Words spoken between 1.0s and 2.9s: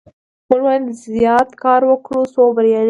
زیات کار وکړو څو بریالي شو.